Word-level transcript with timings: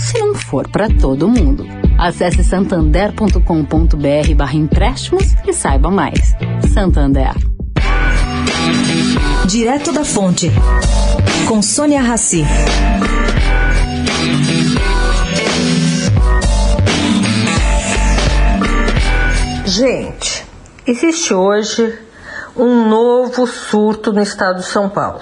se 0.00 0.18
não 0.18 0.34
for 0.34 0.66
para 0.68 0.88
todo 0.88 1.28
mundo. 1.28 1.66
Acesse 1.98 2.42
santander.com.br 2.42 4.34
barra 4.34 4.54
empréstimos 4.54 5.34
e 5.46 5.52
saiba 5.52 5.90
mais. 5.90 6.34
Santander. 6.72 7.34
Direto 9.46 9.92
da 9.92 10.04
Fonte, 10.04 10.50
com 11.46 11.60
Sônia 11.60 12.00
Rassi. 12.00 12.44
Gente, 19.66 20.46
existe 20.86 21.34
hoje 21.34 21.98
um 22.56 22.88
novo 22.88 23.46
surto 23.46 24.12
no 24.12 24.20
estado 24.20 24.60
de 24.60 24.66
São 24.66 24.88
Paulo. 24.88 25.20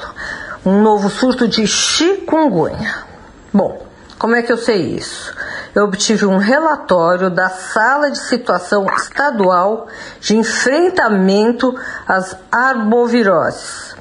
Um 0.64 0.82
novo 0.82 1.10
surto 1.10 1.48
de 1.48 1.66
chikungunya. 1.66 3.04
Bom, 3.52 3.88
como 4.18 4.34
é 4.34 4.42
que 4.42 4.52
eu 4.52 4.58
sei 4.58 4.96
isso? 4.96 5.32
Eu 5.74 5.84
obtive 5.84 6.26
um 6.26 6.38
relatório 6.38 7.30
da 7.30 7.48
Sala 7.48 8.10
de 8.10 8.18
Situação 8.18 8.84
Estadual 8.96 9.86
de 10.20 10.36
Enfrentamento 10.36 11.74
às 12.06 12.36
Arboviroses. 12.50 13.96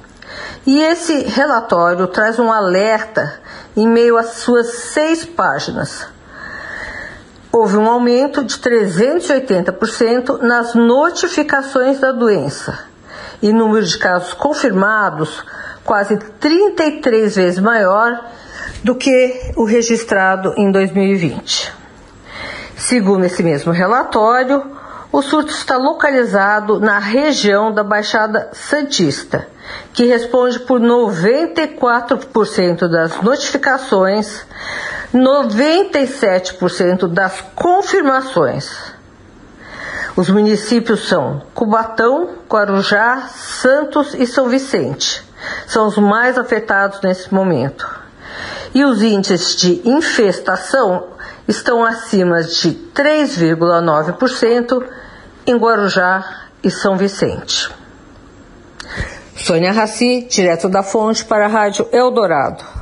E 0.65 0.81
esse 0.81 1.23
relatório 1.23 2.07
traz 2.07 2.39
um 2.39 2.51
alerta 2.51 3.39
em 3.75 3.87
meio 3.87 4.17
às 4.17 4.39
suas 4.39 4.67
seis 4.67 5.23
páginas. 5.23 6.05
Houve 7.51 7.77
um 7.77 7.87
aumento 7.87 8.43
de 8.43 8.57
380% 8.57 10.41
nas 10.41 10.73
notificações 10.73 11.99
da 11.99 12.11
doença 12.11 12.79
e 13.41 13.53
número 13.53 13.85
de 13.85 13.97
casos 13.97 14.33
confirmados 14.33 15.43
quase 15.83 16.17
33 16.17 17.35
vezes 17.35 17.59
maior 17.59 18.19
do 18.83 18.95
que 18.95 19.51
o 19.55 19.63
registrado 19.63 20.55
em 20.57 20.71
2020. 20.71 21.71
Segundo 22.75 23.25
esse 23.25 23.43
mesmo 23.43 23.71
relatório, 23.71 24.63
o 25.11 25.21
surto 25.21 25.51
está 25.51 25.77
localizado 25.77 26.79
na 26.79 26.97
região 26.99 27.73
da 27.73 27.83
Baixada 27.83 28.49
Santista, 28.53 29.47
que 29.93 30.05
responde 30.05 30.59
por 30.59 30.79
94% 30.79 32.87
das 32.87 33.19
notificações, 33.21 34.45
97% 35.13 37.07
das 37.07 37.41
confirmações. 37.55 38.95
Os 40.15 40.29
municípios 40.29 41.07
são 41.07 41.41
Cubatão, 41.53 42.37
Guarujá, 42.49 43.27
Santos 43.29 44.13
e 44.13 44.25
São 44.25 44.47
Vicente. 44.49 45.23
São 45.67 45.87
os 45.87 45.97
mais 45.97 46.37
afetados 46.37 47.01
nesse 47.01 47.33
momento. 47.33 47.96
E 48.73 48.83
os 48.83 49.01
índices 49.01 49.55
de 49.55 49.81
infestação 49.87 51.07
estão 51.47 51.83
acima 51.83 52.43
de 52.43 52.73
3,9% 52.93 54.83
em 55.45 55.55
Guarujá 55.55 56.47
e 56.63 56.69
São 56.69 56.97
Vicente. 56.97 57.69
Sônia 59.35 59.71
Raci, 59.71 60.27
direto 60.29 60.67
da 60.67 60.83
fonte 60.83 61.23
para 61.23 61.45
a 61.45 61.47
Rádio 61.47 61.87
Eldorado. 61.91 62.76